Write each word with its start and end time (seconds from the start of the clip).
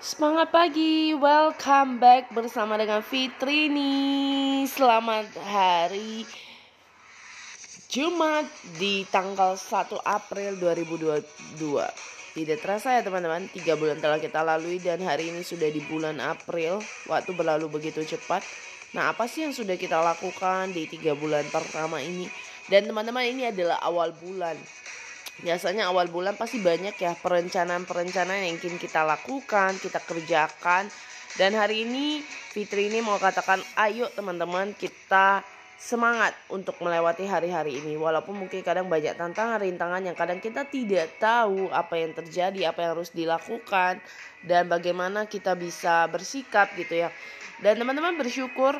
Semangat 0.00 0.48
pagi, 0.48 1.12
welcome 1.12 2.00
back 2.00 2.32
bersama 2.32 2.80
dengan 2.80 3.04
Fitri 3.04 3.68
nih. 3.68 4.64
Selamat 4.64 5.28
hari 5.44 6.24
Jumat 7.92 8.48
di 8.80 9.04
tanggal 9.12 9.60
1 9.60 10.00
April 10.00 10.56
2022. 10.56 11.20
Tidak 12.32 12.58
terasa 12.64 12.96
ya 12.96 13.04
teman-teman, 13.04 13.44
tiga 13.52 13.76
bulan 13.76 14.00
telah 14.00 14.16
kita 14.16 14.40
lalui 14.40 14.80
dan 14.80 15.04
hari 15.04 15.36
ini 15.36 15.44
sudah 15.44 15.68
di 15.68 15.84
bulan 15.84 16.16
April. 16.16 16.80
Waktu 17.04 17.36
berlalu 17.36 17.68
begitu 17.68 18.00
cepat. 18.00 18.40
Nah 18.96 19.12
apa 19.12 19.28
sih 19.28 19.44
yang 19.44 19.52
sudah 19.52 19.76
kita 19.76 20.00
lakukan 20.00 20.72
di 20.72 20.88
tiga 20.88 21.12
bulan 21.12 21.44
pertama 21.52 22.00
ini? 22.00 22.24
Dan 22.72 22.88
teman-teman 22.88 23.28
ini 23.28 23.52
adalah 23.52 23.76
awal 23.84 24.16
bulan 24.16 24.56
biasanya 25.40 25.88
awal 25.88 26.08
bulan 26.08 26.36
pasti 26.36 26.60
banyak 26.60 26.96
ya 26.96 27.12
perencanaan-perencanaan 27.16 28.46
yang 28.46 28.56
ingin 28.60 28.76
kita 28.76 29.04
lakukan, 29.04 29.76
kita 29.80 30.00
kerjakan. 30.04 30.88
Dan 31.38 31.54
hari 31.54 31.86
ini 31.86 32.20
Fitri 32.26 32.90
ini 32.90 33.00
mau 33.00 33.16
katakan 33.16 33.62
ayo 33.78 34.10
teman-teman 34.12 34.74
kita 34.74 35.46
semangat 35.80 36.36
untuk 36.52 36.76
melewati 36.84 37.24
hari-hari 37.24 37.80
ini. 37.80 37.96
Walaupun 37.96 38.36
mungkin 38.36 38.60
kadang 38.60 38.92
banyak 38.92 39.16
tantangan, 39.16 39.64
rintangan 39.64 40.04
yang 40.04 40.16
kadang 40.18 40.36
kita 40.36 40.68
tidak 40.68 41.08
tahu 41.16 41.72
apa 41.72 41.96
yang 41.96 42.12
terjadi, 42.12 42.68
apa 42.68 42.84
yang 42.84 42.90
harus 43.00 43.10
dilakukan 43.16 43.96
dan 44.44 44.68
bagaimana 44.68 45.24
kita 45.24 45.56
bisa 45.56 46.04
bersikap 46.12 46.68
gitu 46.76 47.06
ya. 47.06 47.08
Dan 47.64 47.80
teman-teman 47.80 48.20
bersyukur 48.20 48.76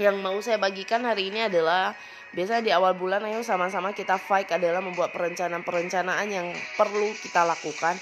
yang 0.00 0.16
mau 0.24 0.38
saya 0.40 0.56
bagikan 0.56 1.04
hari 1.04 1.28
ini 1.28 1.50
adalah 1.50 1.92
Biasanya 2.36 2.62
di 2.62 2.72
awal 2.74 2.92
bulan 2.92 3.24
ayo 3.24 3.40
sama-sama 3.40 3.96
kita 3.96 4.20
fight 4.20 4.52
adalah 4.52 4.84
membuat 4.84 5.16
perencanaan-perencanaan 5.16 6.28
yang 6.28 6.46
perlu 6.76 7.08
kita 7.24 7.44
lakukan 7.48 7.96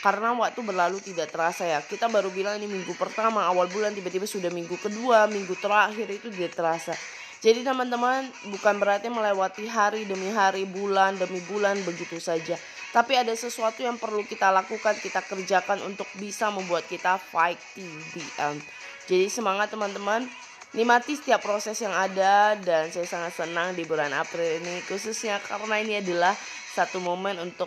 karena 0.00 0.32
waktu 0.32 0.60
berlalu 0.64 0.98
tidak 1.00 1.32
terasa 1.32 1.68
ya. 1.68 1.80
Kita 1.84 2.08
baru 2.08 2.32
bilang 2.32 2.56
ini 2.60 2.68
minggu 2.68 2.92
pertama 2.96 3.44
awal 3.48 3.68
bulan 3.68 3.92
tiba-tiba 3.92 4.24
sudah 4.24 4.48
minggu 4.52 4.76
kedua, 4.80 5.28
minggu 5.28 5.56
terakhir 5.60 6.08
itu 6.08 6.28
tidak 6.32 6.56
terasa. 6.56 6.92
Jadi 7.40 7.64
teman-teman 7.64 8.28
bukan 8.52 8.76
berarti 8.76 9.08
melewati 9.08 9.64
hari 9.64 10.04
demi 10.04 10.28
hari, 10.28 10.68
bulan 10.68 11.16
demi 11.16 11.40
bulan 11.48 11.80
begitu 11.88 12.20
saja. 12.20 12.60
Tapi 12.92 13.16
ada 13.16 13.32
sesuatu 13.32 13.80
yang 13.80 13.96
perlu 13.96 14.20
kita 14.28 14.52
lakukan, 14.52 14.92
kita 15.00 15.24
kerjakan 15.24 15.80
untuk 15.88 16.04
bisa 16.20 16.52
membuat 16.52 16.84
kita 16.84 17.16
fighting 17.16 17.88
the 18.12 18.24
end. 18.44 18.60
Jadi 19.08 19.32
semangat 19.32 19.72
teman-teman 19.72 20.28
nikmati 20.70 21.18
setiap 21.18 21.42
proses 21.42 21.74
yang 21.82 21.90
ada 21.90 22.54
dan 22.62 22.94
saya 22.94 23.02
sangat 23.02 23.34
senang 23.34 23.74
di 23.74 23.82
bulan 23.82 24.14
April 24.14 24.62
ini 24.62 24.78
khususnya 24.86 25.42
karena 25.42 25.82
ini 25.82 25.98
adalah 25.98 26.30
satu 26.70 27.02
momen 27.02 27.42
untuk 27.42 27.66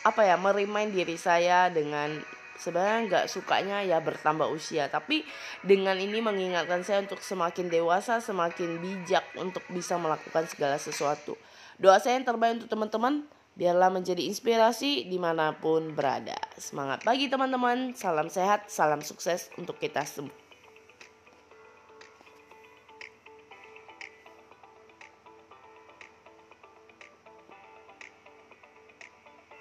apa 0.00 0.24
ya 0.24 0.40
merimain 0.40 0.88
diri 0.88 1.20
saya 1.20 1.68
dengan 1.68 2.16
sebenarnya 2.56 2.98
nggak 3.04 3.24
sukanya 3.28 3.84
ya 3.84 4.00
bertambah 4.00 4.48
usia 4.48 4.88
tapi 4.88 5.28
dengan 5.60 6.00
ini 6.00 6.24
mengingatkan 6.24 6.80
saya 6.80 7.04
untuk 7.04 7.20
semakin 7.20 7.68
dewasa 7.68 8.24
semakin 8.24 8.80
bijak 8.80 9.28
untuk 9.36 9.62
bisa 9.68 10.00
melakukan 10.00 10.48
segala 10.48 10.80
sesuatu. 10.80 11.36
Doa 11.76 12.00
saya 12.00 12.16
yang 12.16 12.26
terbaik 12.26 12.64
untuk 12.64 12.72
teman-teman 12.72 13.28
biarlah 13.60 13.92
menjadi 13.92 14.24
inspirasi 14.24 15.04
di 15.04 15.18
mana 15.20 15.52
pun 15.52 15.92
berada. 15.92 16.34
Semangat 16.56 17.04
pagi 17.04 17.28
teman-teman. 17.28 17.92
Salam 17.92 18.32
sehat 18.32 18.72
salam 18.72 19.04
sukses 19.04 19.52
untuk 19.60 19.76
kita 19.78 20.02
semua 20.02 20.47